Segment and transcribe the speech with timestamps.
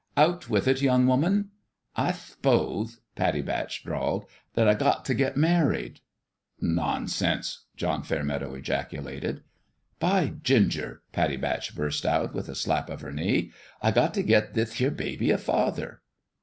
[0.27, 1.51] "Out with it, young woman!""
[1.95, 5.99] I th'pothe," Pattie Batch drawled," that I got t' get married.""
[6.79, 9.43] Nonsense!" John Fairmeadow ejaculated."
[10.09, 13.51] By ginger!" Pattie Batch burst out, with a slap of her knee,"
[13.83, 16.01] I got t' get thith here baby a father."